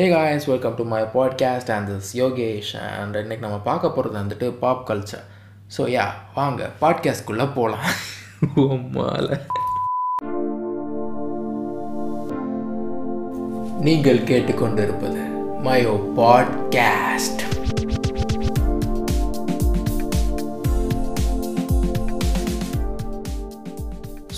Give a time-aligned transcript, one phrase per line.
[0.00, 4.46] Hey guys welcome to my podcast and this Yogesh and இன்னைக்கு நம்ம பார்க்க போகிறது வந்துட்டு
[4.58, 5.24] பாப் கல்ச்சர்
[5.76, 7.88] ஸோ யா வாங்க பாட்காஸ்ட்குள்ளே போகலாம்
[8.94, 9.38] மாலை
[13.80, 15.22] நீங்கள் கேட்டுக்கொண்டிருப்பது
[15.62, 17.49] Mayo podcast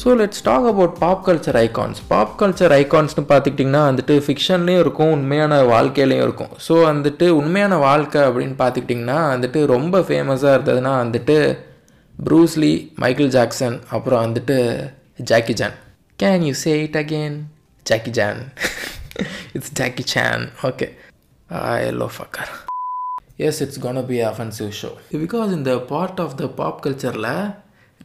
[0.02, 5.62] so let's talk about pop culture icons pop culture ஐகான்ஸ்னு பார்த்துக்கிட்டிங்கன்னா வந்துட்டு ஃபிக்ஷன்லேயும் இருக்கும் உண்மையான
[5.62, 6.50] வாழ்க்கையிலையும் இருக்கும்.
[6.68, 11.36] ஸோ வந்துட்டு உண்மையான வாழ்க்கை அப்படின்னு பார்த்துக்கிட்டிங்கன்னா வந்துட்டு ரொம்ப ஃபேமஸாக இருந்ததுன்னா வந்துட்டு
[12.26, 14.56] ப்ரூஸ்லி மைக்கேல் ஜாக்சன் அப்புறம் வந்துட்டு
[15.22, 15.76] Jackie John
[16.18, 17.38] can you say it again
[17.86, 18.40] Jackie John
[19.52, 20.88] it's Jackie Chan okay
[21.90, 22.52] yellow fucker
[23.36, 27.32] yes it's gonna be offensive show because இந்த பார்ட் ஆஃப் த பாப் கல்ச்சரில்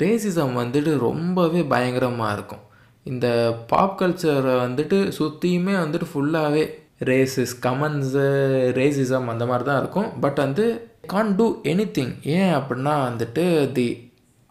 [0.03, 2.63] ரேசிசம் வந்துட்டு ரொம்பவே பயங்கரமாக இருக்கும்.
[3.11, 3.27] இந்த
[3.71, 6.63] பாப் கல்ச்சரை வந்துட்டு சுற்றியுமே வந்துட்டு ஃபுல்லாகவே
[7.09, 8.25] ரேசிஸ் கமன்ஸு
[8.79, 10.09] ரேசிசம் அந்த மாதிரி தான் இருக்கும்.
[10.23, 10.65] பட் வந்து
[11.13, 13.43] கான் டூ எனி திங் ஏன் அப்படின்னா வந்துட்டு
[13.77, 13.87] the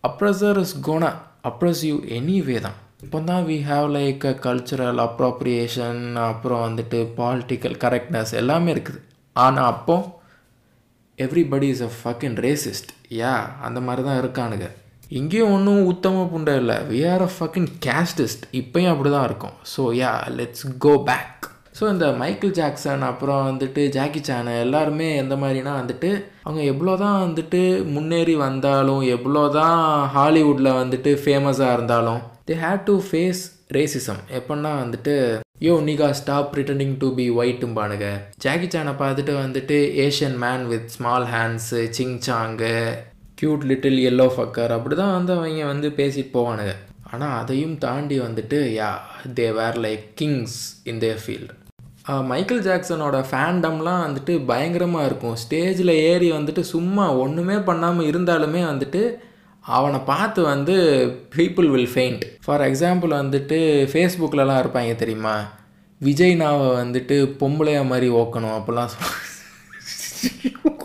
[0.04, 1.10] oppressor is gonna
[1.50, 1.96] oppress you
[2.48, 2.78] anyway தான்.
[3.04, 9.00] இப்போ தான் we have like a cultural appropriation அப்புறம் வந்துட்டு பாலிட்டிக்கல் கரெக்ட்னஸ் எல்லாமே இருக்குது.
[9.44, 9.96] ஆனால் அப்போ
[11.24, 13.34] everybody is a fucking racist yeah
[13.66, 14.68] அந்த மாதிரி தான் இருக்கானுங்க.
[15.10, 16.76] இங்கேயும் ஒன்றும் உத்தம புண்டை இல்லை.
[16.90, 19.56] We are a fucking casteist இப்போயும் அப்படி தான் இருக்கும்.
[19.72, 21.32] So yeah let's go back
[21.78, 26.10] so இந்த மைக்கேல் ஜாக்சன் அப்புறம் வந்துட்டு ஜாக்கி சானு எல்லாருமே எந்த மாதிரினா வந்துட்டு
[26.44, 27.60] அவங்க எவ்வளோ தான் வந்துட்டு
[27.94, 29.82] முன்னேறி வந்தாலும் எவ்வளோ தான்
[30.14, 33.42] ஹாலிவுட்டில் வந்துட்டு ஃபேமஸாக இருந்தாலும் they had to face
[33.76, 35.14] racism எப்படின்னா வந்துட்டு
[35.60, 38.08] yo nigga stop returning to be ஒயிட்டும்பானுங்க
[38.44, 42.74] Jackie சானை பார்த்துட்டு வந்துட்டு Asian man with small hands ching chang
[43.38, 46.74] cute little yellow fucker அப்படி தான் வந்து அவங்க வந்து பேசிட்டு போவானுங்க.
[47.10, 48.88] ஆனால் அதையும் தாண்டி வந்துட்டு yeah
[49.38, 50.56] they were like kings
[50.90, 51.52] in their field
[52.30, 55.36] Michael ஜாக்சனோட ஃபேண்டம்லாம் வந்துட்டு பயங்கரமாக இருக்கும்.
[55.42, 59.02] ஸ்டேஜில் ஏறி வந்துட்டு சும்மா ஒன்றுமே பண்ணாமல் இருந்தாலுமே வந்துட்டு
[59.64, 60.74] அவனை பார்த்து வந்து
[61.36, 63.58] people will faint for example வந்துட்டு
[63.92, 65.36] ஃபேஸ்புக்கிலலாம் இருப்பாங்க தெரியுமா?
[66.00, 68.92] விஜய் நாவை வந்துட்டு பொம்பளையா மாதிரி ஓக்கணும் அப்படிலாம்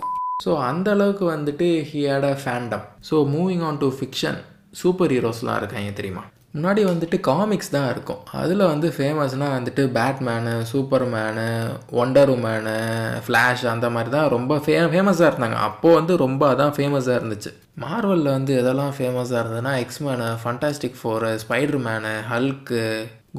[0.44, 4.40] ஸோ அந்த அளவுக்கு வந்துட்டு he had a fandom so moving on to fiction
[4.82, 6.24] super ஹீரோஸ்லாம் இருக்காங்க தெரியுமா?
[6.56, 8.22] முன்னாடி வந்துட்டு காமிக்ஸ் தான் இருக்கும்.
[8.40, 10.54] அதில் வந்து ஃபேமஸ்னால் வந்துட்டு Batman
[11.14, 11.46] Superman
[12.02, 12.74] Wonder Woman
[13.26, 15.60] Flash அந்த மாதிரி தான் ரொம்ப ஃபே ஃபேமஸாக இருந்தாங்க.
[15.68, 17.52] அப்போது வந்து ரொம்ப அதான் ஃபேமஸாக இருந்துச்சு.
[17.84, 21.30] மார்வலில் வந்து எதெல்லாம் ஃபேமஸாக இருந்ததுன்னா X Men Fantastic Four
[21.88, 22.82] Spiderman Hulk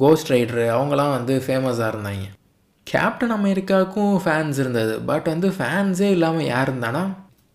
[0.03, 2.25] Ghost Rider அவங்களாம் வந்து ஃபேமஸாக இருந்தாங்க.
[2.87, 4.95] கேப்டன் அமெரிக்காவுக்கும் ஃபேன்ஸ் இருந்தது.
[5.09, 7.03] பட் வந்து ஃபேன்ஸே இல்லாமல் யார் இருந்தானா?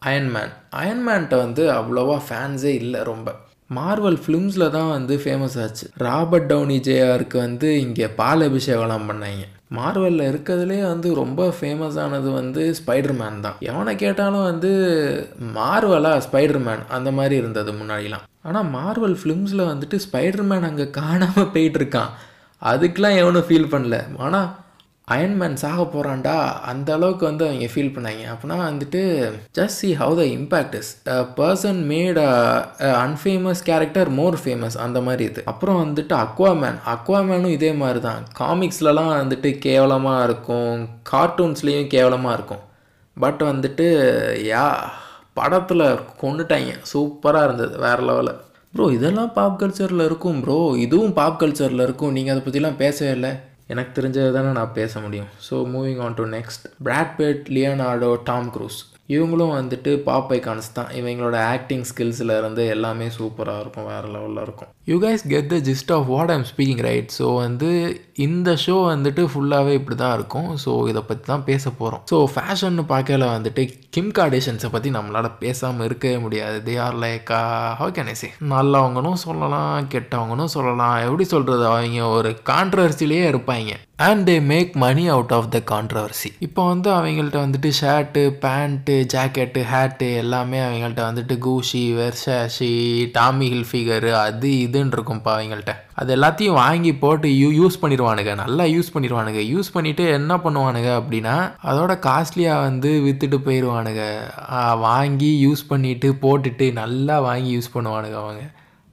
[0.09, 3.29] அயன்மேன் அயன்மேன்ட்ட வந்து அவ்வளோவா ஃபேன்ஸே இல்லை ரொம்ப.
[3.77, 5.87] மார்வல் ஃபிலிம்ஸில் தான் வந்து ஃபேமஸ் ஆச்சு.
[6.07, 9.45] ராபர்ட் டவுனி ஜேஆருக்கு வந்து இங்கே பால் அபிஷேகம்லாம் பண்ணாங்க.
[9.79, 13.59] மார்வலில் இருக்கிறதுலே வந்து ரொம்ப ஃபேமஸ் ஆனது வந்து ஸ்பைடர்மேன் தான்.
[13.71, 14.71] எவனை கேட்டாலும் வந்து
[15.59, 18.25] மார்வலா ஸ்பைடர்மேன் அந்த மாதிரி இருந்தது முன்னாடிலாம்.
[18.43, 22.15] ஆனால் மார்வல் ஃபிலிம்ஸில் வந்துட்டு ஸ்பைடர்மேன் அங்கே காணாமல் போயிட்டு இருக்கான்.
[22.63, 23.99] அதுக்கெலாம் எவனும் ஃபீல் பண்ணல.
[24.27, 24.49] ஆனால்
[25.15, 26.35] அயன்மேன் சாக போகிறான்டா
[26.71, 28.23] அந்த அளவுக்கு வந்து அவங்க ஃபீல் பண்ணாங்க.
[28.33, 29.01] அப்படின்னா வந்துட்டு
[29.59, 30.91] just see how the impact is
[31.39, 32.21] person made
[33.07, 35.43] unfamous character more famous அந்த மாதிரி இது.
[35.53, 40.81] அப்புறம் வந்துட்டு அக்வாமேன் அக்வாமேனும் இதே மாதிரி தான் காமிக்ஸ்லலாம் வந்துட்டு கேவலமாக இருக்கும்.
[41.13, 42.65] கார்ட்டூன்ஸ்லேயும் கேவலமாக இருக்கும்.
[43.17, 43.89] பட் வந்துட்டு
[44.53, 44.67] யா
[45.39, 45.87] படத்தில்
[46.23, 46.73] கொண்டுட்டாங்க.
[46.93, 48.39] சூப்பராக இருந்தது வேறு லெவலில்
[48.75, 52.13] ப்ரோ இதெல்லாம் பாப் கல்ச்சரில் இருக்கும் ப்ரோ இதுவும் பாப் கல்ச்சரில் இருக்கும்.
[52.17, 53.31] நீங்கள் அதை பற்றிலாம் பேசவே இல்லை.
[53.73, 55.31] எனக்கு தெரிஞ்சது தானே நான் பேச முடியும்.
[55.47, 58.79] So moving on to next Brad Pitt Leonardo Tom Cruise
[59.15, 60.91] இவங்களும் வந்துட்டு பாப் கான்ஸ் தான்.
[61.01, 64.71] இவங்களோட ஆக்டிங் ஸ்கில்ஸில் இருந்து எல்லாமே சூப்பராக இருக்கும் வேறு லெவலில் இருக்கும்.
[64.91, 67.71] You guys get the gist of what I'm speaking right so வந்து
[68.27, 70.51] இந்த ஷோ வந்துட்டு ஃபுல்லாகவே இப்படி தான் இருக்கும்.
[70.65, 73.65] ஸோ இதை பற்றி தான் பேச போகிறோம் ஸோ ஃபேஷன்னு பார்க்கல வந்துட்டு
[73.97, 76.57] கிம் கார்டேஷன்ஸை பற்றி நம்மளால் பேசாமல் இருக்கவே முடியாது.
[76.69, 77.35] They are like
[77.81, 80.97] how can I say நல்லவங்கனும் சொல்லலாம் கெட்டவங்கனும் சொல்லலாம்.
[81.09, 83.75] எப்படி சொல்கிறது அவங்க ஒரு கான்ட்ரவர்சிலேயே இருப்பாங்க.
[84.07, 89.61] And they make money out of the controversy இப்போ வந்து அவங்கள்ட்ட வந்துட்டு ஷர்ட்டு பேண்ட்டு ஜாக்கெட்டு
[89.71, 92.71] ஹேட்டு எல்லாமே அவங்கள்ட்ட வந்துட்டு Gucci Versace
[93.17, 95.75] Tommy Hilfiger அது இதுன்னு இருக்கும்ப்பா அவங்கள்ட்ட.
[96.01, 101.35] அது எல்லாத்தையும் வாங்கி போட்டு யூ யூஸ் பண்ணிடுவானுங்க நல்லா யூஸ் பண்ணிடுவானுங்க யூஸ் பண்ணிவிட்டு என்ன பண்ணுவானுங்க அப்படின்னா
[101.73, 104.05] அதோட காஸ்ட்லியாக வந்து விற்றுட்டு போயிடுவானுங்க
[104.87, 108.45] வாங்கி யூஸ் பண்ணிவிட்டு போட்டுட்டு நல்லா வாங்கி யூஸ் பண்ணுவானுங்க அவங்க.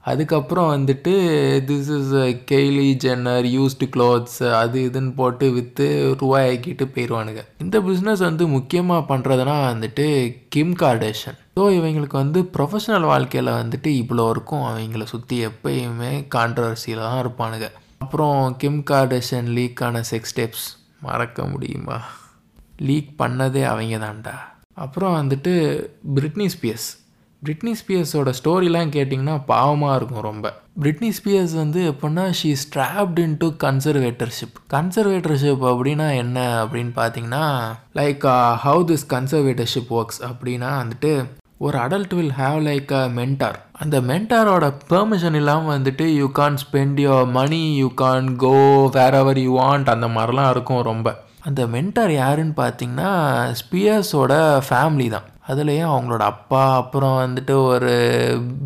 [0.09, 1.13] அதுக்கப்புறம் வந்துட்டு
[1.69, 2.13] this is
[2.51, 5.87] Kylie Jenner used clothes அது இதுன்னு போட்டு விற்று
[6.21, 10.05] ரூபாயாக்கிட்டு போயிடுவானுங்க இந்த பிஸ்னஸ் வந்து முக்கியமாக பண்ணுறதுனா வந்துட்டு
[10.55, 14.63] கிம் கார்டேஷன் ஸோ இவங்களுக்கு வந்து ப்ரொஃபஷனல் வாழ்க்கையில் வந்துட்டு இவ்வளோ இருக்கும்.
[14.69, 17.67] அவங்கள சுற்றி எப்பயுமே கான்ட்ரவர்சியில் தான் இருப்பானுங்க.
[18.03, 20.65] அப்புறம் கிம் கார்டேஷன் லீக்கான செக்ஸ் ஸ்டெப்ஸ்
[21.07, 21.97] மறக்க முடியுமா?
[22.87, 24.35] லீக் பண்ணதே அவங்க தான்டா
[24.83, 25.53] அப்புறம் வந்துட்டு
[26.15, 26.89] பிரிட்னி ஸ்பியர்ஸ்
[27.43, 30.47] பிரிட்னி ஸ்பியர்ஸோட ஸ்டோரிலாம் கேட்டிங்கன்னா பாவமாக இருக்கும் ரொம்ப.
[30.81, 37.43] பிரிட்னி ஸ்பியர்ஸ் வந்து எப்படின்னா she strapped into conservatorship conservatorship அப்படின்னா என்ன அப்படின்னு பார்த்தீங்கன்னா
[37.95, 38.25] like
[38.65, 41.11] how this conservatorship works அப்படின்னா வந்துட்டு
[41.57, 46.99] ஒரு adult will have like a mentor அந்த மென்டாரோட பெர்மிஷன் இல்லாமல் வந்துட்டு you can spend
[47.05, 48.55] your money you can go
[49.21, 51.07] wherever you want அந்த மாதிரிலாம் இருக்கும் ரொம்ப.
[51.41, 53.09] அந்த மென்டார் யாருன்னு பார்த்தீங்கன்னா
[53.61, 54.33] ஸ்பியர்ஸோட
[54.67, 55.27] ஃபேமிலி தான்.
[55.47, 57.93] அதுலேயும் அவங்களோட அப்பா அப்புறம் வந்துட்டு ஒரு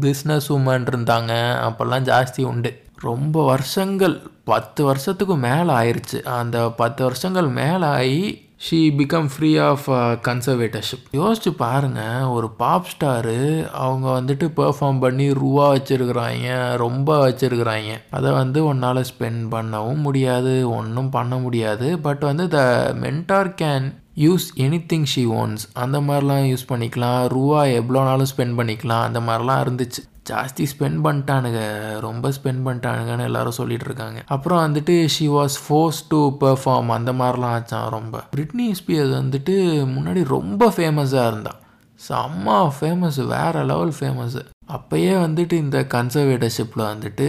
[0.01, 1.33] பிஸ்னஸ் உமன் இருந்தாங்க.
[1.67, 2.81] அப்போல்லாம் ஜாஸ்தி உண்டு.
[3.01, 9.85] ரொம்ப வருஷங்கள் பத்து வருஷத்துக்கு மேலே ஆயிடுச்சு அந்த பத்து வருஷங்கள் மேலே ஆகி she become free of
[10.27, 13.37] conservatorship யோசிச்சு பாருங்கள் ஒரு பாப் ஸ்டாரு
[13.69, 17.91] அவங்க வந்துட்டு பெர்ஃபார்ம் பண்ணி ரூவா வச்சுருக்குறாங்க ரொம்ப வச்சுருக்குறாங்க.
[18.09, 21.99] அதை வந்து உன்னால் ஸ்பெண்ட் பண்ணவும் முடியாது ஒன்றும் பண்ண முடியாது.
[21.99, 22.59] பட் வந்து the
[23.01, 23.87] mentor can
[24.25, 24.45] use
[24.91, 27.27] anything she owns அந்த மாதிரிலாம் யூஸ் பண்ணிக்கலாம்.
[27.27, 29.03] ரூபா எவ்வளோனாலும் ஸ்பெண்ட் பண்ணிக்கலாம்.
[29.07, 30.01] அந்த மாதிரிலாம் இருந்துச்சு.
[30.29, 31.61] ஜாஸ்தி ஸ்பெண்ட் பண்ணிட்டானுங்க.
[31.99, 34.19] ரொம்ப ஸ்பெண்ட் பண்ணிட்டானுங்கன்னு எல்லாரும் சொல்லிட்டு இருக்காங்க.
[34.27, 38.21] அப்புறம் வந்துட்டு she was force to perform அந்த மாதிரிலாம் ஆச்சான் ரொம்ப.
[38.35, 39.55] பிரிட்னி ஸ்பியர்ஸ் வந்துட்டு
[39.95, 41.61] முன்னாடி ரொம்ப ஃபேமஸாக இருந்தான்
[42.09, 44.43] செம்ம ஃபேமஸ் வேறு லெவல் ஃபேமஸ்ஸு
[44.75, 47.27] அப்போயே வந்துட்டு இந்த கன்சர்வேட்டர்ஷிப்பில் வந்துட்டு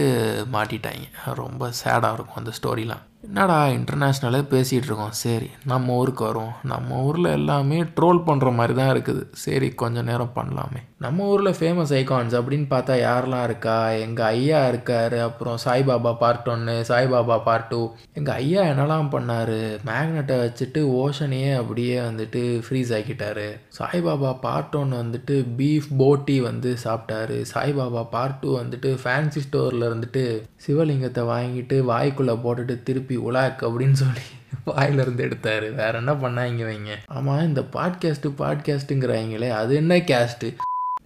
[0.53, 1.07] மாட்டிட்டாங்க.
[1.43, 5.17] ரொம்ப சேடாக இருக்கும் அந்த ஸ்டோரிலாம் என்னடா இன்டர்நேஷ்னலே பேசிகிட்டு இருக்கோம்.
[5.23, 9.23] சரி நம்ம ஊருக்கு வரும் நம்ம ஊரில் எல்லாமே ட்ரோல் பண்ணுற மாதிரி தான் இருக்குது.
[9.43, 10.81] சரி கொஞ்ச நேரம் பண்ணலாமே.
[11.01, 13.89] நம்ம ஊரில் ஃபேமஸ் ஐகான்ஸ் அப்படின்னு பார்த்தா யாரெல்லாம் இருக்கா?
[13.89, 17.79] எங்கள் ஐயா இருக்கார் அப்புறம் சாய்பாபா பார்ட் ஒன்று சாய்பாபா பார்ட் டூ
[18.13, 19.79] எங்கள் ஐயா என்னெல்லாம் பண்ணார்?
[19.85, 23.47] மேக்னெட்டை வச்சுட்டு ஓஷனையே அப்படியே வந்துட்டு ஃப்ரீஸ் ஆக்கிட்டார்.
[23.79, 27.39] சாய்பாபா பார்ட் ஒன் வந்துட்டு பீஃப் போட்டி வந்து சாப்பிட்டாரு.
[27.53, 30.25] சாய்பாபா பார்ட் டூ வந்துட்டு ஃபேன்சி ஸ்டோரில் இருந்துட்டு
[30.67, 34.27] சிவலிங்கத்தை வாங்கிட்டு வாய்க்குள்ளே போட்டுட்டு திருப்பி உலாக் அப்படின்னு சொல்லி
[34.65, 35.65] வாயிலிருந்து எடுத்தார்.
[35.73, 40.49] வேற என்ன பண்ணாங்க வைங்க ஆமாம் இந்த பாட்காஸ்ட்டு பாட்காஸ்ட்டுங்கிறாங்களே அது என்ன கேஸ்ட்டு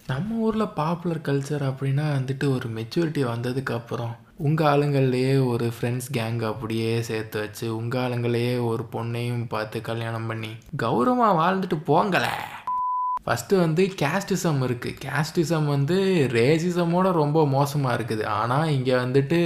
[0.06, 7.00] நம்ம ஊரில் பாப்புலர் கல்ச்சர் அப்படின்னா வந்துட்டு ஒரு மெச்சூரிட்டி வந்ததுக்கப்புறம் உங்கள் ஆளுங்கள்லேயே ஒரு ஃப்ரெண்ட்ஸ் கேங் அப்படியே
[7.00, 12.34] சேர்த்து வச்சு உங்கள் ஆளுங்களையே ஒரு பொண்ணையும் பார்த்து கல்யாணம் பண்ணி கௌரவமாக வாழ்ந்துட்டு போங்களே.
[13.26, 15.96] ஃபஸ்ட்டு வந்து கேஸ்டிசம் இருக்குது கேஸ்டிசம் வந்து
[16.34, 18.24] ரேசிசமோட ரொம்ப மோசமாக இருக்குது.
[18.40, 19.38] ஆனால் இங்கே வந்துட்டு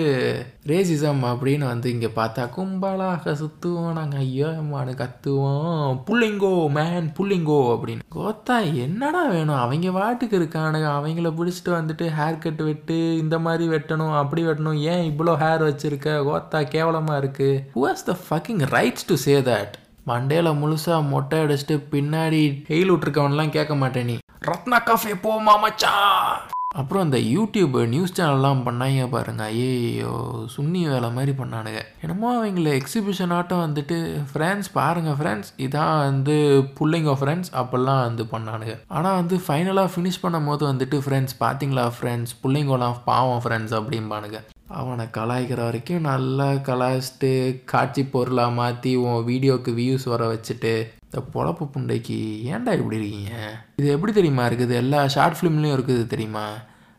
[0.70, 5.98] ரேசிசம் அப்படின்னு வந்து இங்கே பார்த்தா கும்பலாக சுற்றுவோம் நாங்கள் ஐயோ மானு கத்துவோம்.
[6.08, 8.06] புள்ளிங்கோ மேன் புள்ளிங்கோ அப்படின்னு.
[8.16, 9.60] கோத்தா என்னடா வேணும்?
[9.64, 10.90] அவங்க வாட்டுக்கு இருக்கானுங்க.
[10.98, 14.80] அவங்கள பிடிச்சிட்டு வந்துட்டு ஹேர் கட் வெட்டு இந்த மாதிரி வெட்டணும் அப்படி வெட்டணும்.
[14.94, 16.18] ஏன் இவ்வளோ ஹேர் வச்சுருக்க?
[16.30, 19.76] கோத்தா கேவலமாக இருக்குது who has the fucking rights to say that
[20.10, 24.16] மண்டேல முழுசாக மொட்டை அடிச்சுட்டு பின்னாடி ஹெயில் விட்ருக்கவன்லாம் கேட்க மாட்டேன் நீ.
[24.50, 26.48] ரத்னா காஃபே போமா மச்சான்
[26.80, 29.44] அப்புறம் இந்த யூடியூப் நியூஸ் சேனல்லாம் பண்ணாங்க பாருங்க.
[29.54, 30.12] ஐயோ
[30.54, 31.80] சுன்னி வேலை மாதிரி பண்ணானுங்க.
[32.02, 33.96] என்னமோ அவங்கள எக்ஸிபிஷன் ஆட்டம் வந்துட்டு
[34.32, 36.36] ஃப்ரெண்ட்ஸ் பாருங்கள் ஃப்ரெண்ட்ஸ் இதான் வந்து
[36.78, 38.76] புள்ளைங்க ஃப்ரெண்ட்ஸ் அப்படிலாம் வந்து பண்ணானுங்க.
[38.98, 44.40] ஆனால் வந்து ஃபைனலாக ஃபினிஷ் பண்ணும் போது வந்துட்டு ஃப்ரெண்ட்ஸ் பார்த்தீங்களா ஃப்ரெண்ட்ஸ் பிள்ளைங்களாம் பாவம் ஃப்ரெண்ட்ஸ் அப்படிம்பானுங்க.
[44.78, 47.30] அவனை கலாய்க்கிற வரைக்கும் நல்லா கலாய்ச்சிட்டு
[47.72, 50.72] காட்சி பொருளாக மாற்றி உன் வீடியோக்கு வியூஸ் வர வச்சுட்டு
[51.04, 52.18] இந்த பொழப்பு புண்டைக்கு
[52.50, 53.32] ஏன்டா இப்படி இருக்கீங்க?
[53.80, 54.74] இது எப்படி தெரியுமா இருக்குது?
[54.82, 56.44] எல்லா ஷார்ட் ஃபிலிம்லேயும் இருக்குது தெரியுமா?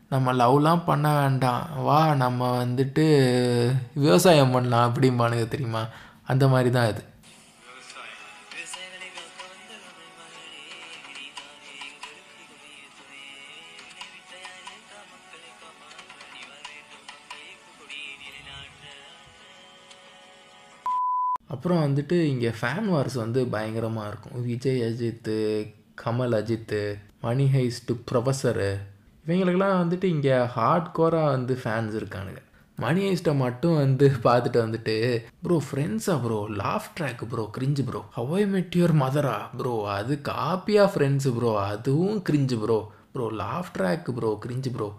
[0.08, 1.62] நம்ம லவ்லாம் பண்ண வேண்டாம்.
[1.86, 3.06] வா நம்ம வந்துட்டு
[3.94, 5.84] விவசாயம் பண்ணலாம் அப்படிம்பானுங்க தெரியுமா?
[6.32, 7.02] அந்த மாதிரி தான் இது.
[21.62, 24.38] அப்புறம் வந்துட்டு இங்கே ஃபேன் வார்ஸ் வந்து பயங்கரமாக இருக்கும்.
[24.46, 25.34] Vijay Ajith
[26.00, 26.80] Kamal Ajith
[27.24, 28.70] money heist professor
[29.24, 32.40] இவங்களுக்கெல்லாம் வந்துட்டு இங்கே ஹார்ட் கோராக வந்து ஃபேன்ஸ் இருக்கானுங்க.
[32.78, 34.96] மணி ஹைஸ்ட்டை மட்டும் வந்து பார்த்துட்டு வந்துட்டு
[35.44, 41.32] ப்ரோ ஃப்ரெண்ட்ஸா bro laugh track bro cringe bro how I met your Mathura bro அது காப்பியாக ஃப்ரெண்ட்ஸு
[41.38, 42.80] ப்ரோ அதுவும் cringe bro
[43.14, 44.90] bro laugh track bro cringe bro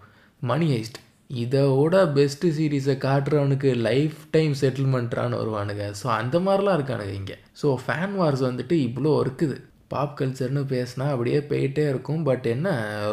[0.52, 0.98] Money Heist
[1.42, 5.84] இதோட பெஸ்ட்டு சீரீஸை காட்டுறவனுக்கு லைஃப் டைம் செட்டில்மெண்ட்ரான்னு வருவானுங்க.
[6.00, 7.36] ஸோ அந்த மாதிரிலாம் இருக்கானுங்க இங்கே.
[7.60, 9.56] ஸோ ஃபேன் வார்ஸ் வந்துட்டு இவ்வளோ இருக்குது.
[9.92, 12.22] பாப் கல்ச்சர்னு பேசினா அப்படியே போயிட்டே இருக்கும்.
[12.28, 12.68] பட் என்ன?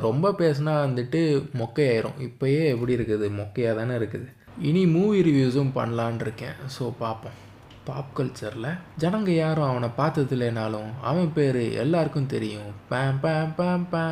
[0.07, 1.21] ரொம்ப பேசினா வந்துட்டு
[1.61, 2.19] மொக்கையாயிரும்.
[2.27, 3.27] இப்போயே எப்படி இருக்குது?
[3.39, 4.27] மொக்கையாக தானே இருக்குது.
[4.69, 6.57] இனி மூவி ரிவ்யூஸும் பண்ணலான் இருக்கேன்.
[6.77, 7.39] ஸோ பார்ப்போம்
[7.87, 8.69] பாப் கல்ச்சரில்
[9.03, 12.69] ஜனங்க யாரும் அவனை பார்த்தது இல்லைனாலும் அவன் பேர் எல்லாருக்கும் தெரியும்.
[12.91, 14.05] பேம் பேம் பேம் பே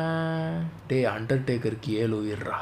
[0.90, 2.60] டே அண்டர்டேக்கருக்கு ஏழு உயிர்றா.